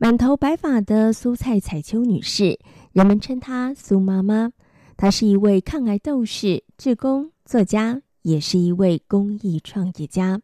[0.00, 2.58] 满头白发的苏蔡彩秋女士，
[2.92, 4.52] 人们称她苏妈妈。
[4.96, 8.02] 她是一位抗癌斗士、志工、作家。
[8.22, 10.40] 也是一位公益创业家，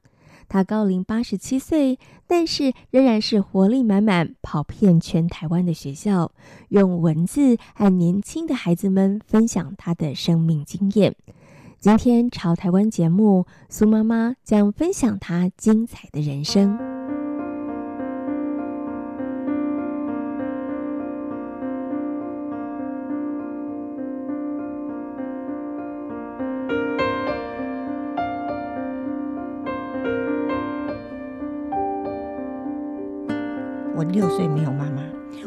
[0.48, 6.32] 她高龄八十七岁，但是仍然是活力满满，跑遍全台湾的学校，
[6.68, 11.14] 用文字和年轻的孩子们分享她的生命经验。
[11.78, 16.93] 今天潮台湾节目，苏妈妈将分享她精彩的人生。
[34.24, 35.02] 六岁没有妈妈，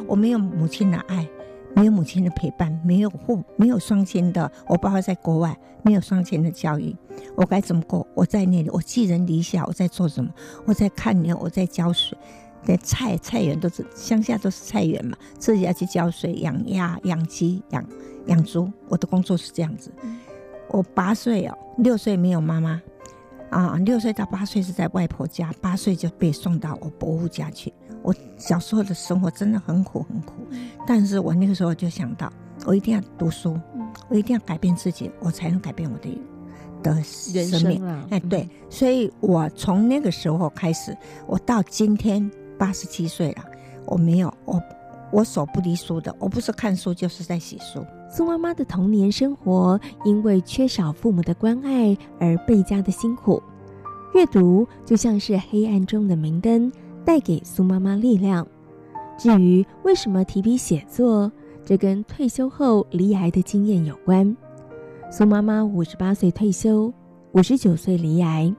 [0.07, 1.27] 我没有母亲的爱，
[1.75, 4.51] 没有母亲的陪伴，没有父，没有双亲的。
[4.67, 6.95] 我爸爸在国外，没有双亲的教育，
[7.35, 8.05] 我该怎么过？
[8.13, 10.29] 我在那里，我寄人篱下，我在做什么？
[10.63, 12.15] 我在看牛，我在浇水。
[12.65, 17.83] 连菜菜园都是乡下都是菜园嘛，自己要去浇水，养鸭、养鸡、养
[18.27, 18.71] 养猪。
[18.89, 19.91] 我的工作是这样子。
[20.69, 22.79] 我八岁哦，六岁没有妈妈
[23.49, 27.73] 啊，六岁到八岁是在外婆家，八岁就被送到我伯父家去。
[28.07, 30.31] 我小时候的生活真的很苦很苦，
[30.87, 32.31] 但是我那个时候就想到，
[32.65, 33.59] 我一定要读书，
[34.07, 36.17] 我一定要改变自己，我才能改变我的
[36.81, 37.85] 的生命。
[38.09, 43.43] 哎，对，所以我从那个时候开始，我到今天八十七岁了，
[43.85, 44.63] 我没有我
[45.11, 47.85] 我手不离书的，我不是看书就是在写书。
[48.09, 53.43] 苏妈妈的童年生活因为缺少父母的关爱而倍加的辛苦，
[54.15, 56.71] 阅读就像是黑暗中的明灯。
[57.07, 58.45] 带给苏妈妈力量。
[59.17, 61.31] 至于为什么提笔写作，
[61.63, 64.35] 这跟退休后罹癌的经验有关。
[65.09, 66.93] 苏妈妈五十八岁退休，
[67.31, 68.53] 五十九岁罹癌，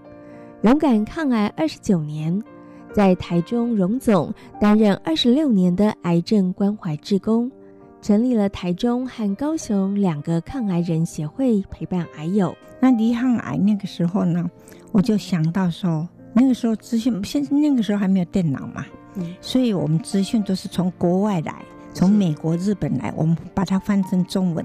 [0.63, 2.43] 勇敢抗癌二十九年，
[2.91, 7.53] 在台中荣总担任二十六年的癌症关怀志工，
[8.01, 12.57] 成立了台中和高雄两个抗癌人协会，陪伴癌友。
[12.81, 14.51] 那罹患癌那个时候呢，
[14.91, 16.09] 我就想到说。
[16.33, 18.85] 那个时候资讯，现那个时候还没有电脑嘛，
[19.17, 21.63] 嗯，所以我们资讯都是从国外来，
[21.93, 24.65] 从美国、日本来，我们把它翻成中文。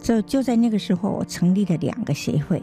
[0.00, 2.62] 就就在那个时候，我成立了两个协会。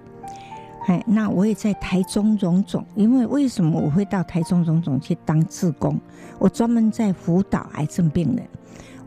[0.88, 6.00] 哎，那我也在台中荣总，因为为什么我会到台中荣总去当志工？
[6.40, 8.48] 我专门在辅导癌症病人。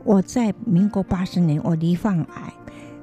[0.04, 2.52] 我在民国八十年，我罹患癌。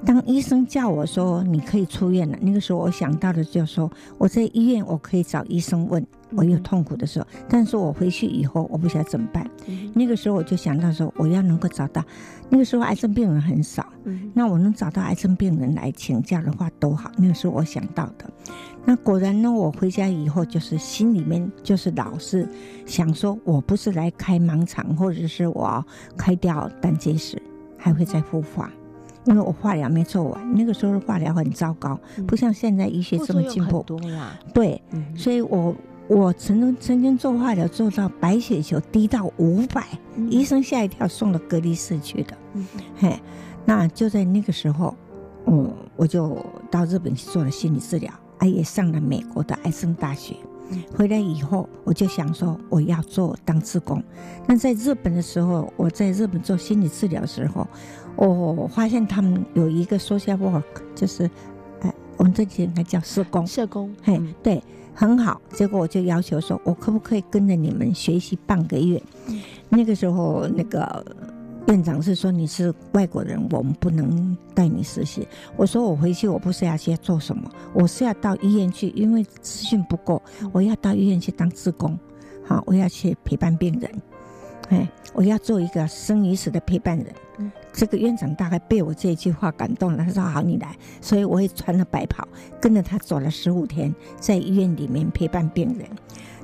[0.04, 9.48] 当医生叫我说你可以出院了，那个时候我想到的就是说我在医院我可以找医生问我有痛苦的时候，但是我回去以后我不晓得怎么办。
[9.94, 12.04] 那个时候我就想到说我要能够找到，
[12.50, 13.86] 那个时候癌症病人很少，
[14.34, 17.12] 那我能找到癌症病人来请教的话都好。
[17.18, 18.26] 那个时候我想到的，
[18.86, 22.50] 那果然呢，我回家以后就是心里面就是老是
[22.88, 25.86] 想说我不是来开盲肠，或者是我
[26.18, 27.40] 开掉胆结石，
[27.78, 28.72] 还会再复发。
[29.26, 33.84] 因为我化疗没做完，那个时候的化疗很糟糕，不像现在医学这么进步。
[33.84, 34.00] 多
[34.54, 34.82] 对，
[35.16, 35.76] 所以我
[36.08, 39.86] 我曾经曾经做化疗做到白血球低到五百，
[40.30, 42.36] 医生吓一跳，送到隔离室去的。
[42.98, 43.20] 嘿，
[43.64, 44.96] 那就在那个时候，
[45.46, 46.38] 嗯，我就
[46.70, 50.36] 到日本去做了心理治疗，啊，也上了美国的癌症大学。
[50.96, 54.04] 回来以后，我就想说我要做当志工。
[54.48, 57.68] 那在日本的时候，我在日本做心理治疗的时候。
[58.18, 61.28] 我发现他们有一个 social work，就是，
[61.80, 63.48] 哎，我们这里应该叫社工。
[63.48, 64.62] 社工，嘿，嗯、对，
[64.94, 65.42] 很好。
[65.54, 69.02] 结果我就要求说，我可不可以跟着你们学习半个月？
[69.28, 71.04] 嗯、那个时候，那个
[71.68, 75.28] 院长是说你是外国人，我们不能带你实习。
[75.56, 80.22] 我说我回去，我不是要去做什么，我是要到医院去，因为资讯不够，
[80.52, 81.98] 我要到医院去当志工。
[82.44, 83.90] 好，我要去陪伴病人。
[84.70, 87.08] 哎，我要做一个生与死的陪伴人。
[87.38, 92.28] 嗯，这个院长大概被我这一句话感动了，他说：“好，你来。”所以我也穿了白袍，
[92.60, 95.88] 跟着他走了十五天，在医院里面陪伴病人。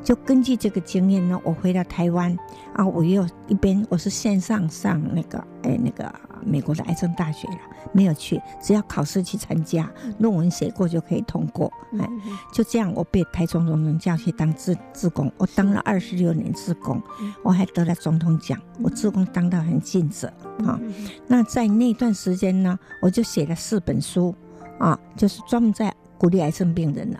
[0.08, 2.34] 就根据这个经验呢，我回到台湾
[2.72, 6.10] 啊，我又一边我是线上上那个哎那个
[6.46, 7.58] 美国的癌症大学了，
[7.92, 11.70] 没有去，只要考试去参加，论文写过就可以通过。
[12.00, 12.10] 哎，
[12.54, 17.04] 就这样，我被台中荣总教去当志志工，我当了二十六年志工，
[17.44, 20.32] 我还得了总统奖，我志工当到很尽责
[20.66, 20.80] 啊。
[21.28, 24.34] 那在那段时间呢，我就写了四本书
[24.80, 27.20] 啊，就是专门在鼓励癌症病人了。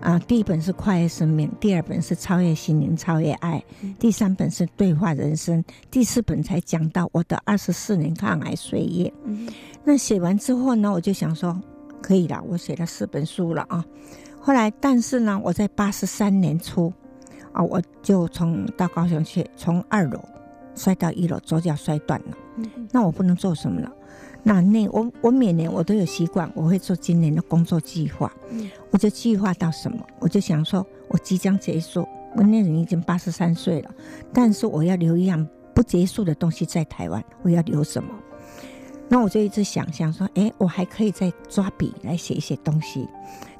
[0.00, 3.62] 啊，第一本是跨越生命，第二本是超越心灵、超越爱，
[3.98, 9.12] 第三本是对话人生，第四本才讲到我的二十四年抗癌岁月。
[9.82, 11.60] 那写完之后呢，我就想说，
[12.00, 13.84] 可以了，我写了四本书了啊。
[14.38, 16.92] 后来，但是呢，我在八十三年初，
[17.50, 20.22] 啊，我就从到高雄去，从二楼
[20.76, 22.36] 摔到一楼，左脚摔断了。
[22.92, 23.92] 那我不能做什么了。
[24.48, 28.32] 那那我我每年我都有习惯，我会做今年的工作计划。
[28.52, 32.06] 嗯，我就计划到什么，我就想说，我即将结束，
[32.36, 33.90] 我那人已经八十三岁了，
[34.32, 35.44] 但是我要留一样
[35.74, 38.08] 不结束的东西在台湾，我要留什么？
[39.08, 43.08] 那我就一直想想说，哎，我还可以再抓笔来写一些东西，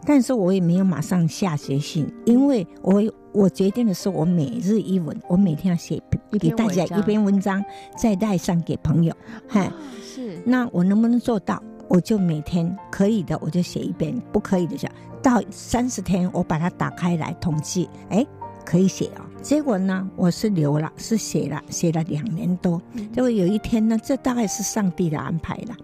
[0.05, 3.03] 但是我也没有马上下决心，因为我
[3.37, 6.03] 我决定的是，我每日一文，我每天要写
[6.41, 7.63] 给大家一篇文章，
[7.95, 9.15] 再带上给朋友，
[9.47, 9.71] 嗨。
[10.03, 11.63] 是，那我能不能做到？
[11.87, 14.89] 我就每天可以的，我就写一篇；不可以的，就
[15.23, 17.91] 到三十天，我把它打开来统计。
[18.09, 18.27] 哎，
[18.65, 19.21] 可以写哦。
[19.43, 22.81] 结果呢，我是留了，是写了，写了两年多。
[23.13, 25.77] 结果有一天呢，这大概是上帝的安排了。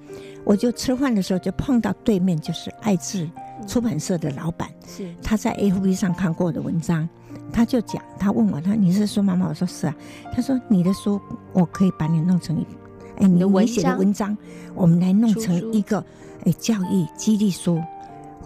[0.44, 3.30] 我就吃饭的时候就碰到对面就是爱智
[3.68, 7.08] 出版社的老板，是他在 FB 上看过我的文章，
[7.50, 9.48] 他就讲，他问我，他你是苏妈妈？
[9.48, 9.96] 我说是啊。
[10.32, 11.20] 他说你的书
[11.52, 12.66] 我可以把你弄成一。
[13.16, 14.36] 哎，你你写的文章，
[14.74, 16.04] 我们来弄成一个
[16.44, 17.80] 哎教育激励书，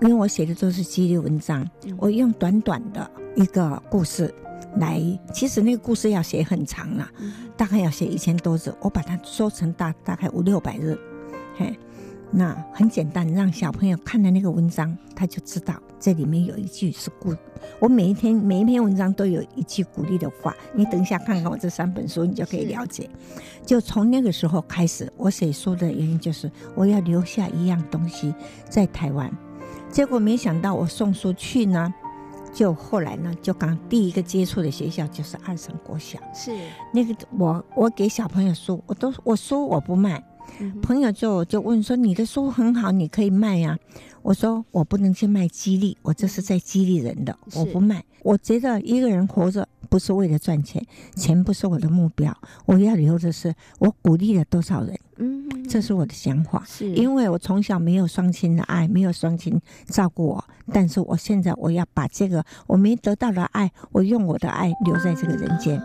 [0.01, 4.33] 因为我写的都是激励文章，我用短短的一个故事
[4.77, 5.01] 来，
[5.33, 7.09] 其实那个故事要写很长了，
[7.57, 10.99] 大概要写一千多字，我把它缩成大大概五六百字，
[11.57, 11.79] 嘿。
[12.33, 17.35] 那很简单，让小朋友看了那个文章，他就知道这里面有一句是鼓。
[17.79, 20.55] 我每一天每一篇文章都有一句鼓励的话。
[20.75, 23.09] 你等一下看看我这三本书，你就可以了解。
[23.65, 28.35] 就从那个时候开始，我写书的原因就是我要留下一样东西
[28.69, 29.33] 在台湾。
[29.89, 31.95] 结果没想到我送书去呢，
[32.53, 36.19] 就后来呢，就刚第一个接触的学校就是二层国小。
[36.35, 36.51] 是
[36.93, 40.23] 那个我我给小朋友书，我都我书我不卖。
[40.83, 43.79] 朋友就就问说：“你的书很好，你可以卖呀？”
[44.23, 48.05] 我说：“我不能去卖激励，我这是在激励人的，我不卖。
[48.23, 50.85] 我觉得一个人活着不是为了赚钱，
[51.15, 54.99] 钱不是我的目标，我要留的是我鼓励了多少人。
[55.19, 56.65] 嗯，这是我的想法。
[56.67, 65.81] 是因为我从小没有双亲的爱，没有双亲照顾我，但是我现在我要把这个我没得到的爱，我用我的爱留在这个人间。”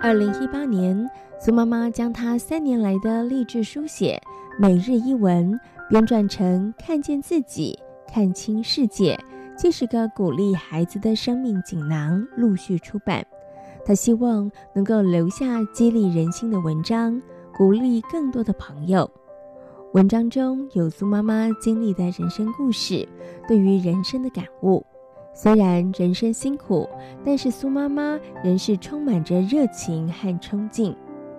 [0.00, 1.10] 二零一八年，
[1.40, 4.20] 苏妈妈将她三年来的励志书写
[4.60, 5.52] 《每日一文》
[5.88, 9.16] 编撰成《看见自己，看清世界》，
[9.60, 13.26] 这是个鼓励孩子的生命锦囊，陆续出版。
[13.84, 17.20] 她希望能够留下激励人心的文章，
[17.56, 19.10] 鼓励更多的朋友。
[19.94, 23.06] 文章中有苏妈妈经历的人生故事，
[23.48, 24.86] 对于人生的感悟。
[25.40, 26.88] 虽然人生辛苦，
[27.24, 30.92] 但是苏妈妈仍是充满着热情和冲劲。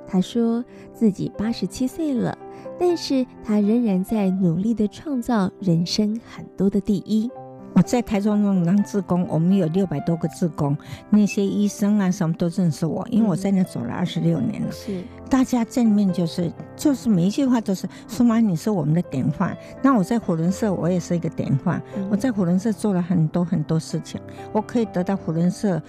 [0.08, 0.64] 她说
[0.94, 2.38] 自己八十七岁了，
[2.80, 7.30] 但是她仍然在努力地创造人生很多的第一。
[7.74, 10.78] 我在台中那种当志工，我们有六百多个志工，
[11.10, 14.72] 那些医生啊什么都认识我，因为我在那走了二十六年了。
[14.72, 19.56] 是，大家见面就是就是每一句话都是苏妈，你是我们的典范。
[19.82, 21.82] 那我在扶轮社，我也是一个典范。
[22.10, 24.20] 我在扶轮社做了很多很多事情，
[24.52, 25.82] 我可以得到扶轮社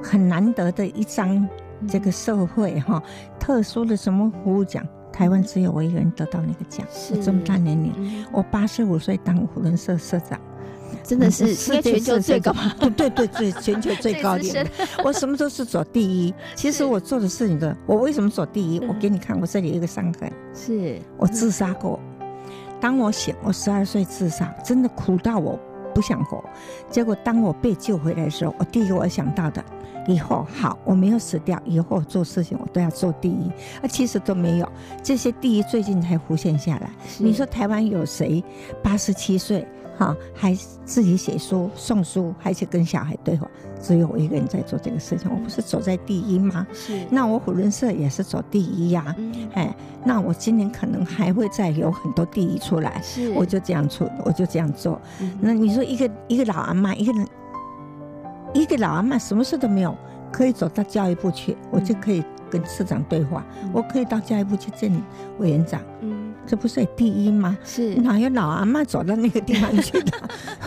[0.00, 1.46] 很难得的一张
[1.86, 3.02] 这个社会哈
[3.38, 6.86] 特殊的什么服务奖，台湾只有我一个人得到那个奖。
[6.90, 10.40] 是，这么大年龄，我八十五岁当虎伦社社长。
[11.02, 12.54] 真的是世界 全球最高，
[12.96, 14.66] 对对对，全球最高点。
[15.04, 16.34] 我什么都是走第一。
[16.54, 18.78] 其实我做的事情的，我为什么走第一？
[18.86, 20.30] 我给你看，我这里有一个伤痕。
[20.54, 21.98] 是我自杀过。
[22.80, 25.58] 当我醒，我十二岁自杀，真的苦到我
[25.94, 26.44] 不想活。
[26.90, 29.64] 结果当我被救回来的时候，我第一个我想到的，
[30.06, 33.48] 以后好，我没有死掉，以后做事情我都要做第一。
[33.80, 34.68] 啊，其实都没有，
[35.02, 36.90] 这些第一最近才浮现下来。
[37.18, 38.44] 你说台湾有谁
[38.82, 39.66] 八十七岁？
[39.96, 43.48] 哈，还自己写书、送书，还是跟小孩对话，
[43.80, 45.30] 只有我一个人在做这个事情。
[45.30, 46.66] 我不是走在第一吗？
[46.72, 47.00] 是。
[47.10, 49.14] 那我虎人社也是走第一呀、啊。
[49.18, 49.48] 嗯。
[49.54, 53.00] 哎，那我今年可能还会再有很多第一出来。
[53.02, 53.30] 是。
[53.30, 55.00] 我就这样出，我就这样做。
[55.20, 55.38] 嗯。
[55.40, 57.26] 那你说一个一个老阿妈，一个人，
[58.52, 59.96] 一个老阿妈什么事都没有，
[60.32, 63.44] 可以走到教育部去，我就可以跟市长对话。
[63.62, 63.70] 嗯。
[63.72, 64.92] 我可以到教育部去见
[65.38, 65.80] 委员长。
[66.44, 66.46] 嗯。
[66.46, 67.56] 这不是第一吗？
[67.64, 70.12] 是哪有老阿妈走到那个地方去的？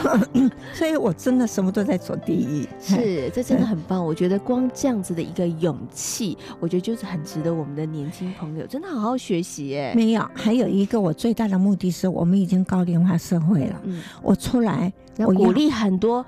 [0.74, 2.68] 所以我真的什么都在做第一。
[2.80, 4.04] 是，这真的很棒。
[4.04, 9.78] 我觉得光这样子的一个勇气，我觉得就是很值得我们的年轻朋友真的好好学习。
[9.78, 13.80] 哎，没有，还有一个我最大的目的是，我们已经高龄化社会了。
[13.84, 16.26] 嗯，我出来要鼓励很多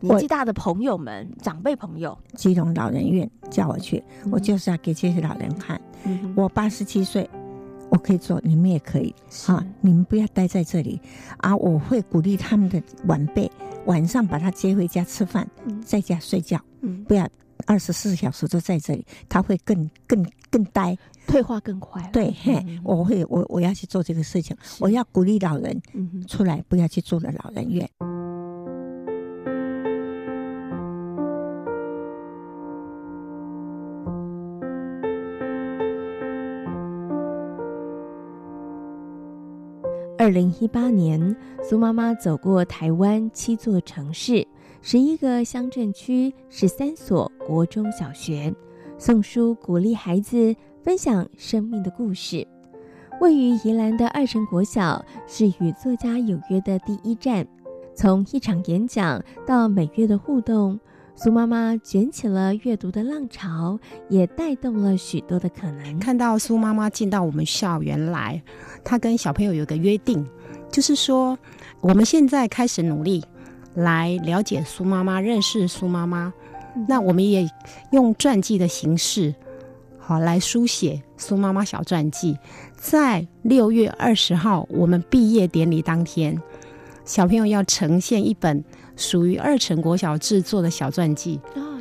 [0.00, 2.16] 年纪大的朋友们、长辈朋友。
[2.34, 5.80] 基隆老人院叫我去，我就是要给这些老人看。
[6.04, 7.28] 嗯，我八十七岁。
[7.92, 9.14] 我可以做，你们也可以
[9.46, 9.62] 啊！
[9.82, 10.98] 你们不要待在这里
[11.36, 11.54] 啊！
[11.54, 13.50] 我会鼓励他们的晚辈，
[13.84, 17.28] 晚上把他接回家吃饭，嗯、在家睡觉，嗯，不要
[17.66, 20.96] 二十四小时都在这里，他会更更更呆，
[21.26, 22.02] 退化更快。
[22.10, 25.82] 对，嘿，我会我我要去做这个事情，我要鼓励老人
[26.26, 27.86] 出来，不要去住了老人院。
[40.32, 44.46] 零一八年，苏妈妈走过台湾七座城市，
[44.80, 48.52] 十一个乡镇区，十三所国中小学，
[48.96, 52.46] 送书鼓励孩子分享生命的故事。
[53.20, 57.46] 位于宜兰的二城国小是与作家有约的第一站，
[57.94, 60.80] 从一场演讲到每月的互动。
[61.14, 63.78] 苏妈妈卷起了阅读的浪潮，
[64.08, 65.98] 也带动了许多的可能。
[66.00, 68.42] 看到苏妈妈进到我们校园来，
[68.82, 70.26] 她跟小朋友有个约定，
[70.70, 71.38] 就是说
[71.80, 73.22] 我们现在开始努力
[73.74, 76.32] 来了解苏妈妈，认识苏妈妈。
[76.88, 77.48] 那我们也
[77.92, 79.34] 用传记的形式，
[79.98, 82.36] 好来书写苏妈妈小传记。
[82.74, 86.40] 在六月二十号，我们毕业典礼当天，
[87.04, 88.64] 小朋友要呈现一本。
[89.02, 91.40] 属于二城国小制作的小传记，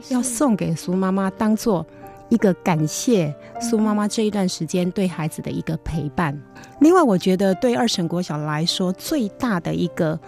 [0.10, 1.86] 要送给苏妈妈，当做
[2.30, 6.36] 一个感谢苏妈妈这一段时间对孩子的一个陪伴。
[6.80, 10.20] 另外，我觉得对二城国小来说，最大的一个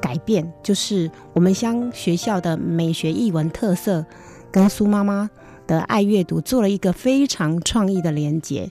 [0.00, 4.06] 改变，就是我们将学校的美学艺文特色
[4.52, 5.28] 跟苏妈妈
[5.66, 8.70] 的爱阅读做了一个非常创意的连结。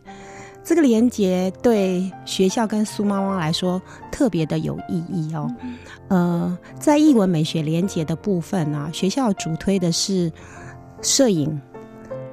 [0.66, 3.80] 这个连结对学校跟苏妈妈来说
[4.12, 5.48] 特别的有意义哦。
[6.08, 10.32] 呃，在艺文美学连结的部分啊，学校主推的是
[11.04, 11.62] 摄影、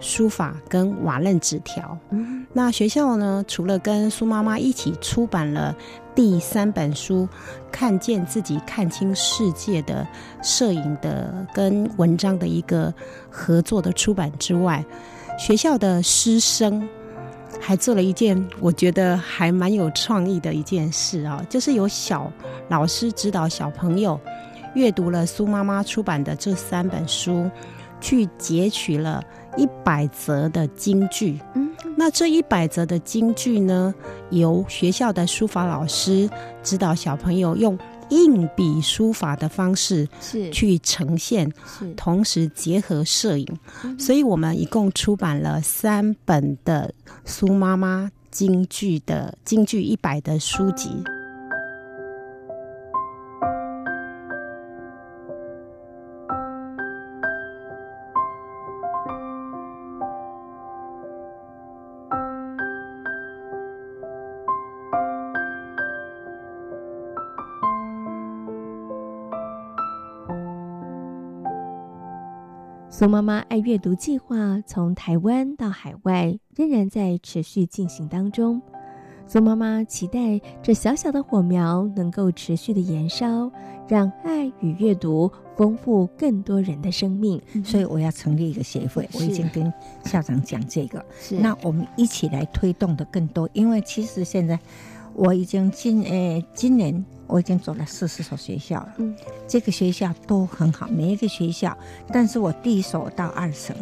[0.01, 1.97] 书法跟瓦楞纸条。
[2.55, 5.77] 那学校呢，除了跟苏妈妈一起出版了
[6.15, 7.27] 第三本书
[7.71, 10.09] 《看见自己，看清世界》的
[10.43, 12.93] 摄影的跟文章的一个
[13.29, 14.83] 合作的出版之外，
[15.39, 16.89] 学校的师生。
[17.64, 22.31] 还做了一件我觉得还蛮有创意的一件事啊，就是有小
[22.69, 24.19] 老师指导小朋友
[24.75, 27.49] 阅读了苏妈妈出版的这三本书，
[28.03, 29.25] 去截取了
[29.57, 31.41] 一百则的京剧。
[31.55, 33.95] 嗯，那这一百则的京剧呢，
[34.29, 36.29] 由学校的书法老师
[36.63, 37.79] 指导小朋友用。
[38.09, 40.07] 硬笔书法的方式
[40.53, 43.49] 去呈现，是同时结合摄影，
[43.99, 46.93] 所以我们一共出版了三本的
[47.25, 50.91] 苏妈妈京剧的京剧一百的书籍。
[73.03, 78.63] 苏妈妈爱阅读计划从台湾到海外，仍然在持续进行当中。
[79.27, 83.51] 苏妈妈期待这小小的火苗能够持续的燃烧，
[83.89, 87.43] 让爱与阅读丰富更多人的生命。
[87.65, 89.73] 所以我要成立一个协会，我已经跟
[90.05, 91.05] 校长讲这个。
[91.41, 94.57] 那我们一起来推动的更多，因为其实现在
[95.13, 97.05] 我已经今呃今年。
[97.33, 99.17] 我已经走了四十所学校了，嗯，
[99.49, 101.75] 这个学校都很好，每一个学校。
[102.12, 103.75] 但是我第一所到二省，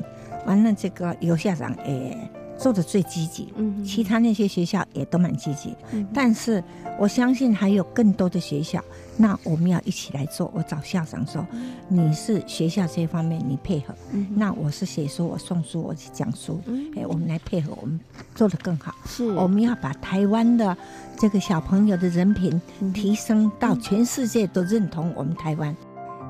[0.46, 2.16] 完了这个尤校长也
[2.56, 6.62] 做的最积极，嗯，其他那些学校也都蛮积极，嗯，但是
[6.96, 8.80] 我相信还有更多的学校，
[9.20, 10.50] 那我们要一起来做。
[10.54, 11.46] 我找校长说，
[11.88, 18.00] 你是学校这方面你配合，嗯，那我是写书，我送书，我去讲书，嗯，哎，我们来配合，我们
[18.34, 18.94] 做得更好。
[19.04, 20.74] 是，我们要把台湾的
[21.18, 22.58] 这个小朋友的人品
[22.94, 25.76] 提升到全世界都认同我们台湾。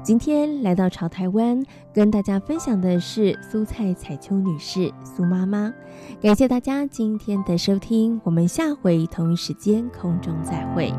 [0.03, 1.63] 今天来到潮台湾，
[1.95, 5.73] 跟大家分享的是苏蔡彩秋女士苏妈妈。
[6.21, 10.93] 感谢大家今天的收听，我们下回同一时间空中再会。